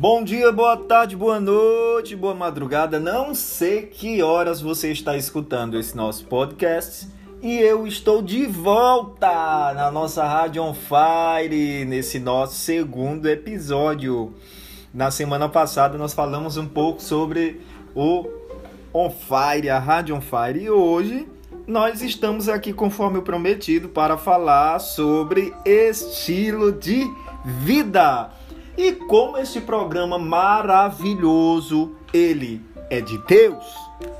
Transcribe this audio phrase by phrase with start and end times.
[0.00, 3.00] Bom dia, boa tarde, boa noite, boa madrugada.
[3.00, 7.08] Não sei que horas você está escutando esse nosso podcast.
[7.42, 14.32] E eu estou de volta na nossa Rádio On Fire, nesse nosso segundo episódio.
[14.94, 17.60] Na semana passada nós falamos um pouco sobre
[17.92, 18.24] o
[18.94, 20.62] On Fire, a Rádio On Fire.
[20.62, 21.26] E hoje
[21.66, 27.04] nós estamos aqui, conforme prometido, para falar sobre estilo de
[27.44, 28.37] vida.
[28.78, 33.64] E como este programa maravilhoso, ele é de Deus,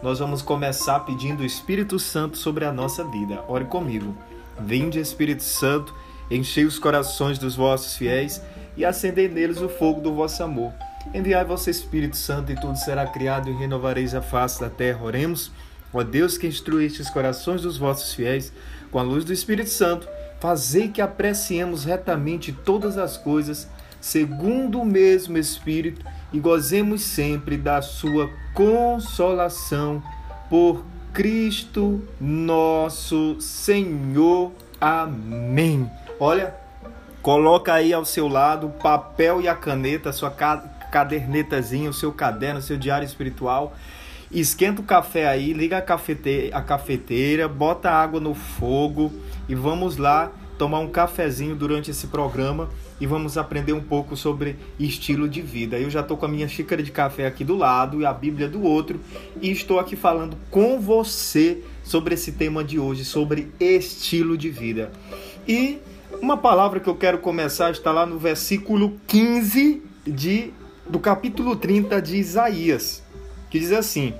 [0.02, 3.44] nós vamos começar pedindo o Espírito Santo sobre a nossa vida.
[3.46, 4.16] Ore comigo.
[4.58, 5.94] Vinde, Espírito Santo,
[6.28, 8.42] enchei os corações dos vossos fiéis
[8.76, 10.72] e acendei neles o fogo do vosso amor.
[11.14, 15.04] Enviai vosso Espírito Santo e tudo será criado e renovareis a face da terra.
[15.04, 15.52] Oremos.
[15.95, 18.52] Ó Deus que instruíste os corações dos vossos fiéis
[18.90, 20.09] com a luz do Espírito Santo,
[20.40, 23.68] fazei que apreciemos retamente todas as coisas
[24.01, 30.02] segundo o mesmo Espírito, e gozemos sempre da sua consolação
[30.51, 34.52] por Cristo nosso Senhor.
[34.80, 35.90] Amém.
[36.21, 36.55] Olha,
[37.23, 42.12] coloca aí ao seu lado o papel e a caneta, a sua cadernetazinha, o seu
[42.12, 43.74] caderno, o seu diário espiritual.
[44.30, 49.10] Esquenta o café aí, liga a cafeteira, a cafeteira, bota água no fogo
[49.49, 52.68] e vamos lá tomar um cafezinho durante esse programa
[53.01, 55.78] e vamos aprender um pouco sobre estilo de vida.
[55.78, 58.48] Eu já estou com a minha xícara de café aqui do lado e a Bíblia
[58.48, 59.00] do outro
[59.40, 64.91] e estou aqui falando com você sobre esse tema de hoje, sobre estilo de vida.
[65.47, 65.78] E
[66.20, 70.53] uma palavra que eu quero começar está lá no versículo 15 de,
[70.88, 73.03] do capítulo 30 de Isaías,
[73.48, 74.12] que diz assim: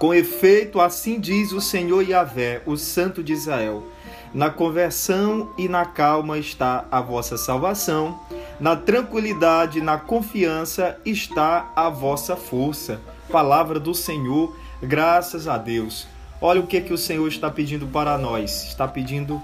[0.00, 3.93] Com efeito, assim diz o Senhor Yahvé, o Santo de Israel
[4.34, 8.18] na conversão e na calma está a vossa salvação.
[8.58, 13.00] Na tranquilidade e na confiança está a vossa força.
[13.30, 16.08] Palavra do Senhor, graças a Deus.
[16.40, 18.64] Olha o que, que o Senhor está pedindo para nós.
[18.64, 19.40] Está pedindo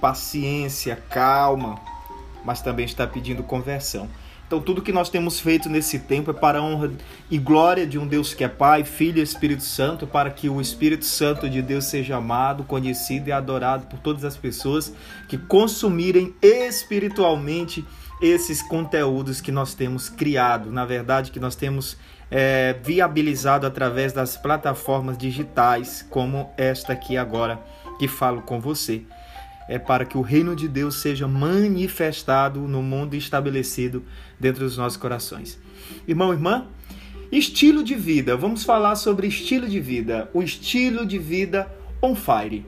[0.00, 1.80] paciência, calma,
[2.44, 4.08] mas também está pedindo conversão.
[4.48, 6.90] Então, tudo que nós temos feito nesse tempo é para a honra
[7.30, 10.58] e glória de um Deus que é Pai, Filho e Espírito Santo, para que o
[10.58, 14.90] Espírito Santo de Deus seja amado, conhecido e adorado por todas as pessoas
[15.28, 17.84] que consumirem espiritualmente
[18.22, 21.98] esses conteúdos que nós temos criado, na verdade, que nós temos
[22.30, 27.60] é, viabilizado através das plataformas digitais, como esta aqui agora
[27.98, 29.02] que falo com você
[29.68, 34.02] é para que o reino de Deus seja manifestado no mundo estabelecido
[34.40, 35.60] dentro dos nossos corações.
[36.06, 36.66] Irmão, irmã,
[37.30, 38.34] estilo de vida.
[38.34, 40.30] Vamos falar sobre estilo de vida.
[40.32, 41.70] O estilo de vida
[42.00, 42.64] on fire.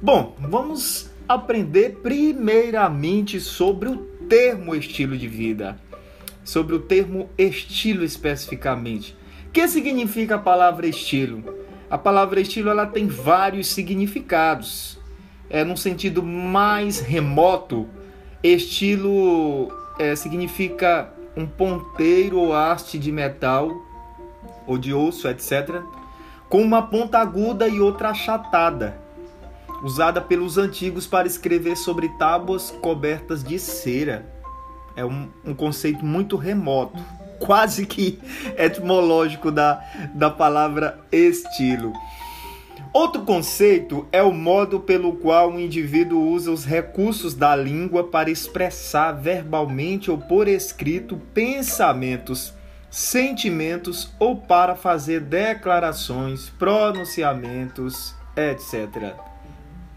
[0.00, 3.96] Bom, vamos aprender primeiramente sobre o
[4.28, 5.78] termo estilo de vida.
[6.42, 9.14] Sobre o termo estilo especificamente.
[9.48, 11.42] O que significa a palavra estilo?
[11.90, 14.97] A palavra estilo ela tem vários significados
[15.50, 17.86] é, num sentido mais remoto,
[18.42, 23.70] estilo é, significa um ponteiro ou haste de metal
[24.66, 25.80] ou de osso, etc.,
[26.48, 28.98] com uma ponta aguda e outra achatada,
[29.82, 34.26] usada pelos antigos para escrever sobre tábuas cobertas de cera.
[34.96, 36.98] É um, um conceito muito remoto,
[37.38, 38.18] quase que
[38.56, 39.80] etimológico da,
[40.14, 41.92] da palavra estilo.
[43.00, 48.28] Outro conceito é o modo pelo qual o indivíduo usa os recursos da língua para
[48.28, 52.52] expressar verbalmente ou por escrito pensamentos,
[52.90, 59.14] sentimentos ou para fazer declarações, pronunciamentos, etc.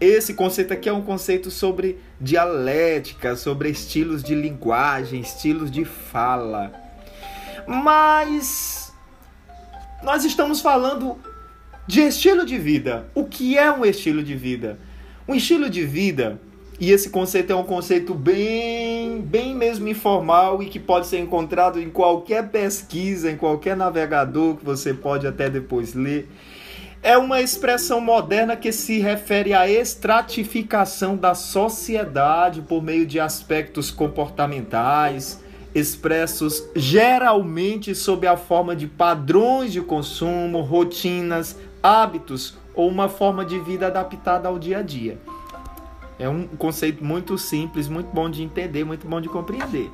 [0.00, 6.72] Esse conceito aqui é um conceito sobre dialética, sobre estilos de linguagem, estilos de fala.
[7.66, 8.92] Mas
[10.04, 11.31] nós estamos falando
[11.86, 13.06] de estilo de vida.
[13.14, 14.78] O que é um estilo de vida?
[15.26, 16.40] Um estilo de vida,
[16.80, 21.80] e esse conceito é um conceito bem, bem mesmo informal e que pode ser encontrado
[21.80, 26.28] em qualquer pesquisa, em qualquer navegador que você pode até depois ler.
[27.00, 33.90] É uma expressão moderna que se refere à estratificação da sociedade por meio de aspectos
[33.90, 35.40] comportamentais,
[35.74, 43.58] expressos geralmente sob a forma de padrões de consumo, rotinas, hábitos ou uma forma de
[43.58, 45.18] vida adaptada ao dia a dia.
[46.18, 49.90] É um conceito muito simples, muito bom de entender, muito bom de compreender.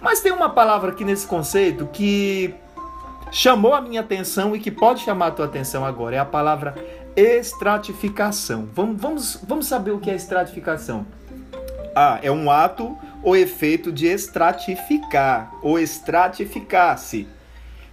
[0.00, 2.54] Mas tem uma palavra aqui nesse conceito que
[3.30, 6.16] chamou a minha atenção e que pode chamar a tua atenção agora.
[6.16, 6.74] É a palavra
[7.16, 8.68] estratificação.
[8.74, 11.06] Vamos, vamos, vamos saber o que é estratificação.
[11.94, 17.28] Ah, é um ato o efeito de estratificar ou estratificar-se,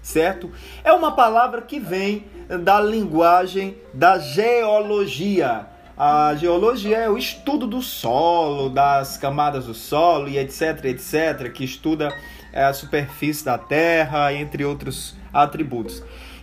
[0.09, 0.51] certo?
[0.83, 2.25] É uma palavra que vem
[2.63, 5.67] da linguagem da geologia.
[5.95, 11.63] A geologia é o estudo do solo, das camadas do solo e etc, etc, que
[11.63, 12.11] estuda
[12.51, 16.01] é, a superfície da Terra, entre outros atributos.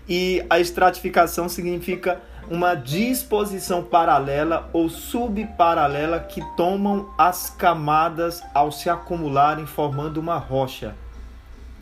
[0.08, 8.88] E a estratificação significa uma disposição paralela ou subparalela que tomam as camadas ao se
[8.88, 10.94] acumularem, formando uma rocha.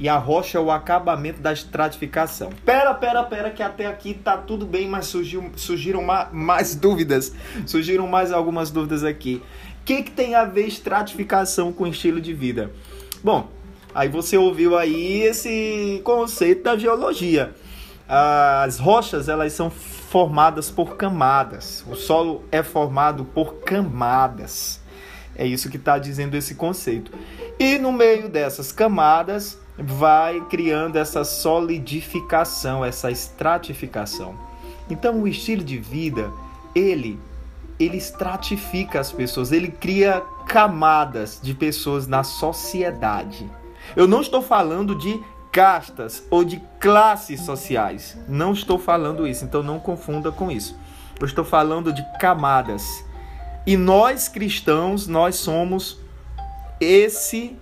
[0.05, 2.51] E a rocha é o acabamento da estratificação.
[2.63, 7.35] Pera, pera, pera, que até aqui tá tudo bem, mas surgiu, surgiram ma mais dúvidas.
[7.65, 9.41] Surgiram mais algumas dúvidas aqui.
[9.81, 12.71] O que, que tem a ver estratificação com estilo de vida?
[13.23, 13.49] Bom,
[13.95, 17.55] aí você ouviu aí esse conceito da geologia.
[18.07, 21.83] As rochas, elas são formadas por camadas.
[21.89, 24.83] O solo é formado por camadas.
[25.35, 27.11] É isso que está dizendo esse conceito.
[27.59, 34.35] E no meio dessas camadas vai criando essa solidificação, essa estratificação.
[34.89, 36.31] Então o estilo de vida,
[36.75, 37.19] ele
[37.79, 43.51] ele estratifica as pessoas, ele cria camadas de pessoas na sociedade.
[43.97, 48.17] Eu não estou falando de castas ou de classes sociais.
[48.29, 50.77] Não estou falando isso, então não confunda com isso.
[51.21, 53.05] Eu estou falando de camadas.
[53.67, 55.99] E nós cristãos, nós somos
[56.81, 57.57] esse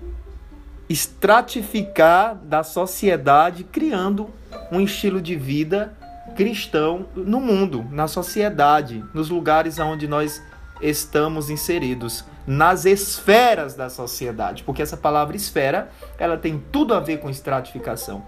[0.89, 4.31] estratificar da sociedade, criando
[4.71, 5.97] um estilo de vida
[6.37, 10.43] cristão no mundo, na sociedade, nos lugares onde nós
[10.81, 17.19] estamos inseridos nas esferas da sociedade, porque essa palavra esfera, ela tem tudo a ver
[17.19, 18.25] com estratificação.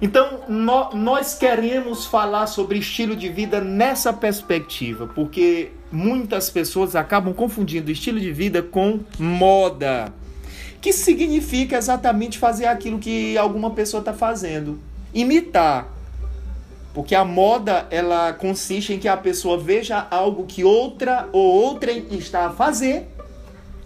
[0.00, 7.88] Então, nós queremos falar sobre estilo de vida nessa perspectiva, porque muitas pessoas acabam confundindo
[7.90, 10.12] estilo de vida com moda,
[10.82, 14.80] que significa exatamente fazer aquilo que alguma pessoa está fazendo,
[15.14, 15.88] imitar.
[16.92, 21.92] Porque a moda, ela consiste em que a pessoa veja algo que outra ou outra
[21.92, 23.08] está a fazer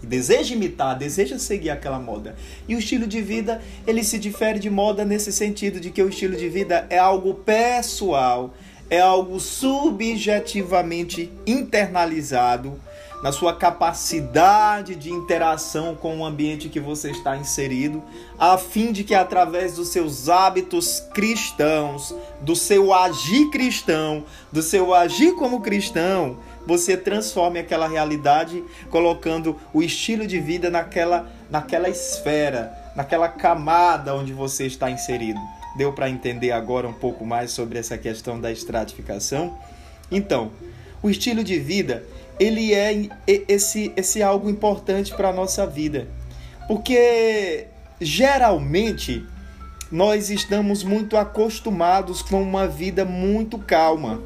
[0.01, 2.35] deseja imitar, deseja seguir aquela moda.
[2.67, 6.09] E o estilo de vida, ele se difere de moda nesse sentido de que o
[6.09, 8.53] estilo de vida é algo pessoal,
[8.89, 12.79] é algo subjetivamente internalizado
[13.21, 18.03] na sua capacidade de interação com o ambiente que você está inserido,
[18.37, 24.93] a fim de que através dos seus hábitos cristãos, do seu agir cristão, do seu
[24.93, 32.73] agir como cristão, você transforme aquela realidade colocando o estilo de vida naquela naquela esfera,
[32.95, 35.39] naquela camada onde você está inserido.
[35.77, 39.57] Deu para entender agora um pouco mais sobre essa questão da estratificação?
[40.11, 40.51] Então,
[41.01, 42.03] o estilo de vida
[42.39, 43.07] ele é
[43.47, 46.07] esse, esse algo importante para a nossa vida.
[46.67, 47.67] Porque
[47.99, 49.25] geralmente
[49.91, 54.21] nós estamos muito acostumados com uma vida muito calma.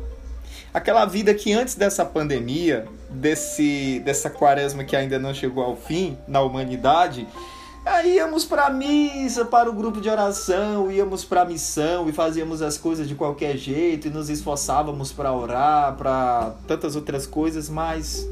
[0.74, 6.18] Aquela vida que antes dessa pandemia, desse, dessa quaresma que ainda não chegou ao fim
[6.28, 7.28] na humanidade,
[7.84, 12.12] Aí íamos para a missa, para o grupo de oração, íamos para a missão e
[12.14, 17.70] fazíamos as coisas de qualquer jeito e nos esforçávamos para orar, para tantas outras coisas,
[17.70, 18.28] mas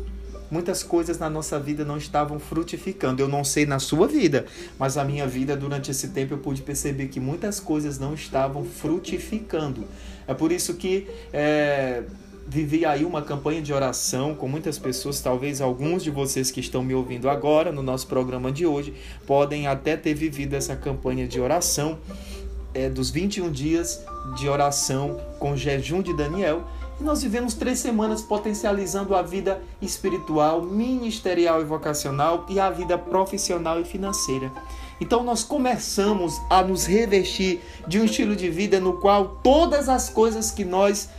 [0.51, 3.23] muitas coisas na nossa vida não estavam frutificando.
[3.23, 4.45] Eu não sei na sua vida,
[4.77, 8.63] mas a minha vida durante esse tempo eu pude perceber que muitas coisas não estavam
[8.63, 9.85] frutificando.
[10.27, 12.03] É por isso que é,
[12.49, 16.81] vivi aí uma campanha de oração com muitas pessoas, talvez alguns de vocês que estão
[16.81, 18.95] me ouvindo agora no nosso programa de hoje
[19.27, 21.99] podem até ter vivido essa campanha de oração
[22.73, 24.03] é, dos 21 dias
[24.35, 26.63] de oração com jejum de Daniel.
[26.99, 32.97] E nós vivemos três semanas potencializando a vida espiritual, ministerial e vocacional e a vida
[32.97, 34.51] profissional e financeira.
[34.99, 40.09] Então nós começamos a nos revestir de um estilo de vida no qual todas as
[40.09, 41.09] coisas que nós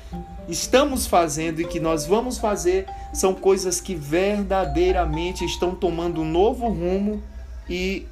[0.51, 6.69] estamos fazendo e que nós vamos fazer são coisas que verdadeiramente estão tomando um novo
[6.69, 7.23] rumo
[7.69, 8.07] e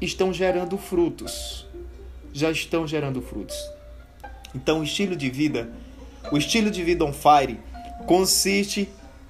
[0.00, 1.66] estão gerando frutos.
[2.32, 3.56] Já estão gerando frutos.
[4.54, 5.70] Então, o estilo de vida,
[6.30, 7.58] o estilo de vida on fire
[8.06, 8.88] consiste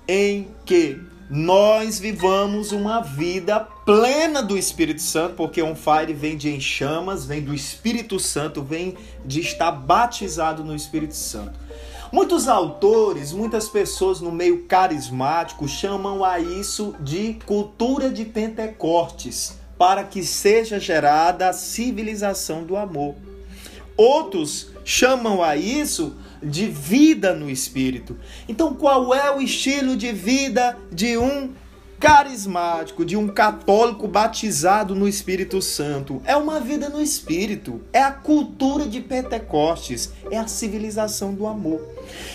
[0.09, 6.49] em que nós vivamos uma vida plena do Espírito Santo, porque on fire vem de
[6.49, 11.66] em chamas, vem do Espírito Santo, vem de estar batizado no Espírito Santo.
[12.13, 20.05] Muitos autores, muitas pessoas no meio carismático chamam a isso de cultura de Pentecostes, para
[20.05, 23.15] que seja gerada a civilização do amor.
[23.97, 28.17] Outros chamam a isso de vida no espírito.
[28.49, 31.51] Então, qual é o estilo de vida de um
[31.99, 36.21] carismático, de um católico batizado no Espírito Santo.
[36.25, 41.81] É uma vida no Espírito, é a cultura de Pentecostes, é a civilização do amor.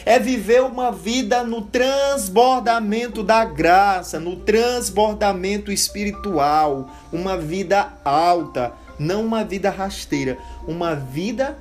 [0.05, 9.25] É viver uma vida no transbordamento da graça, no transbordamento espiritual, uma vida alta, não
[9.25, 10.37] uma vida rasteira,
[10.67, 11.57] uma vida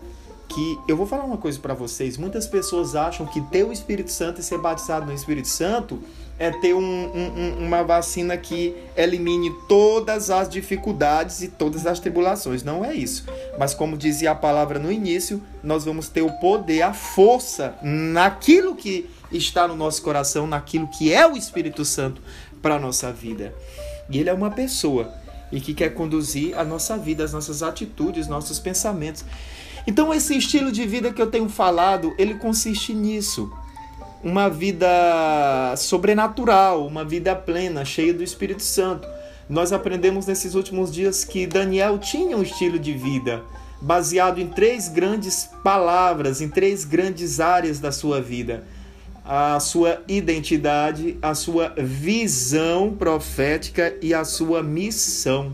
[0.48, 2.16] que eu vou falar uma coisa para vocês.
[2.16, 6.02] Muitas pessoas acham que ter o Espírito Santo e ser batizado no Espírito Santo
[6.40, 12.62] é ter um, um, uma vacina que elimine todas as dificuldades e todas as tribulações.
[12.62, 13.26] Não é isso.
[13.58, 18.74] Mas, como dizia a palavra no início, nós vamos ter o poder, a força naquilo
[18.74, 22.22] que está no nosso coração, naquilo que é o Espírito Santo
[22.62, 23.54] para a nossa vida.
[24.08, 25.12] E ele é uma pessoa
[25.52, 29.26] e que quer conduzir a nossa vida, as nossas atitudes, nossos pensamentos.
[29.86, 33.52] Então, esse estilo de vida que eu tenho falado, ele consiste nisso
[34.22, 39.08] uma vida sobrenatural, uma vida plena, cheia do Espírito Santo.
[39.48, 43.42] Nós aprendemos nesses últimos dias que Daniel tinha um estilo de vida
[43.80, 48.64] baseado em três grandes palavras, em três grandes áreas da sua vida:
[49.24, 55.52] a sua identidade, a sua visão profética e a sua missão.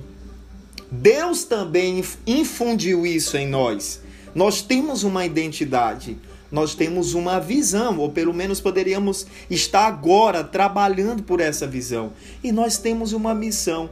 [0.91, 4.01] Deus também infundiu isso em nós.
[4.35, 6.19] Nós temos uma identidade
[6.51, 12.13] nós temos uma visão, ou pelo menos poderíamos estar agora trabalhando por essa visão.
[12.43, 13.91] E nós temos uma missão.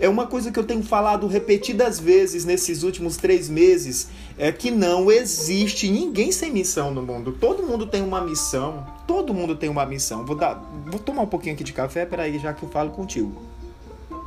[0.00, 4.08] É uma coisa que eu tenho falado repetidas vezes nesses últimos três meses:
[4.38, 7.32] é que não existe ninguém sem missão no mundo.
[7.32, 8.86] Todo mundo tem uma missão.
[9.06, 10.24] Todo mundo tem uma missão.
[10.24, 13.42] Vou, dar, vou tomar um pouquinho aqui de café, peraí, já que eu falo contigo.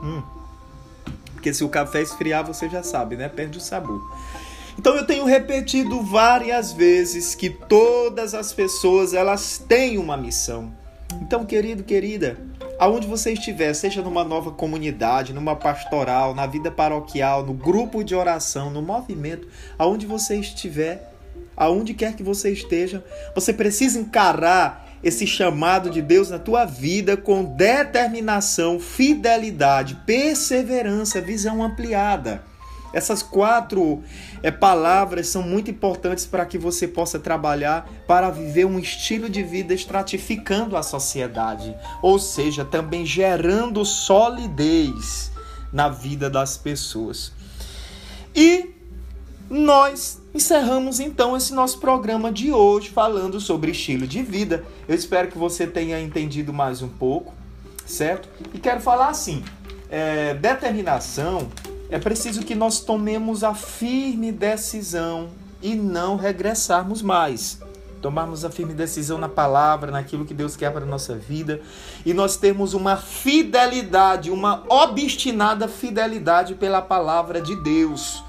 [0.03, 0.21] Hum.
[1.33, 3.29] Porque se o café esfriar, você já sabe, né?
[3.29, 4.01] Perde o sabor.
[4.77, 10.71] Então eu tenho repetido várias vezes que todas as pessoas elas têm uma missão.
[11.21, 12.37] Então, querido, querida,
[12.79, 18.13] aonde você estiver, seja numa nova comunidade, numa pastoral, na vida paroquial, no grupo de
[18.15, 19.47] oração, no movimento,
[19.77, 21.13] aonde você estiver,
[21.57, 23.03] aonde quer que você esteja,
[23.35, 31.63] você precisa encarar esse chamado de Deus na tua vida com determinação, fidelidade, perseverança, visão
[31.63, 32.43] ampliada.
[32.93, 34.03] Essas quatro
[34.41, 39.43] é, palavras são muito importantes para que você possa trabalhar para viver um estilo de
[39.43, 45.31] vida estratificando a sociedade, ou seja, também gerando solidez
[45.71, 47.31] na vida das pessoas.
[48.35, 48.73] E
[49.49, 54.63] nós encerramos então esse nosso programa de hoje falando sobre estilo de vida.
[54.87, 57.33] Eu espero que você tenha entendido mais um pouco,
[57.85, 58.29] certo?
[58.53, 59.43] E quero falar assim:
[59.89, 61.49] é, determinação
[61.89, 65.29] é preciso que nós tomemos a firme decisão
[65.61, 67.59] e não regressarmos mais.
[68.01, 71.61] Tomarmos a firme decisão na palavra, naquilo que Deus quer para a nossa vida.
[72.05, 78.23] E nós temos uma fidelidade, uma obstinada fidelidade pela palavra de Deus.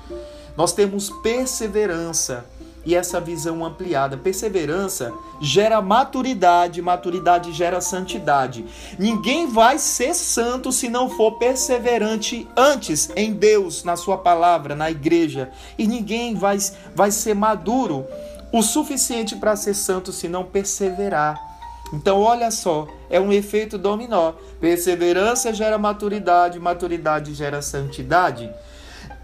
[0.57, 2.47] Nós temos perseverança
[2.85, 4.17] e essa visão ampliada.
[4.17, 8.65] Perseverança gera maturidade, maturidade gera santidade.
[8.99, 14.91] Ninguém vai ser santo se não for perseverante antes em Deus, na Sua palavra, na
[14.91, 15.51] igreja.
[15.79, 16.59] E ninguém vai,
[16.95, 18.07] vai ser maduro
[18.53, 21.51] o suficiente para ser santo se não perseverar.
[21.93, 24.33] Então, olha só, é um efeito dominó.
[24.61, 28.51] Perseverança gera maturidade, maturidade gera santidade.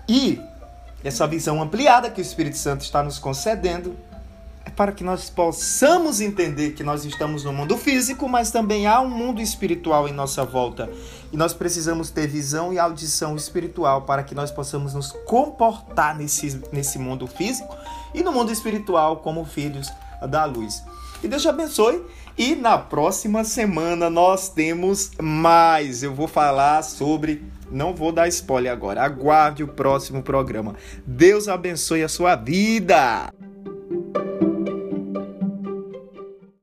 [0.09, 0.41] E
[1.07, 3.97] essa visão ampliada que o Espírito Santo está nos concedendo
[4.65, 9.01] é para que nós possamos entender que nós estamos no mundo físico, mas também há
[9.01, 10.91] um mundo espiritual em nossa volta.
[11.33, 16.61] E nós precisamos ter visão e audição espiritual para que nós possamos nos comportar nesse,
[16.73, 17.77] nesse mundo físico
[18.13, 19.89] e no mundo espiritual como filhos
[20.29, 20.83] da luz.
[21.23, 22.05] E Deus te abençoe.
[22.37, 26.03] E na próxima semana nós temos mais.
[26.03, 29.03] Eu vou falar sobre não vou dar spoiler agora.
[29.03, 30.75] Aguarde o próximo programa.
[31.07, 33.33] Deus abençoe a sua vida.